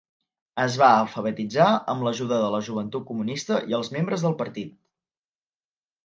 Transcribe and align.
Es 0.61 0.75
va 0.81 0.87
alfabetitzar 1.01 1.67
amb 1.93 2.05
l'ajuda 2.07 2.39
de 2.43 2.47
la 2.55 2.61
Joventut 2.69 3.05
Comunista 3.09 3.59
i 3.73 3.77
els 3.81 3.91
membres 3.97 4.25
del 4.29 4.33
partit. 4.41 4.73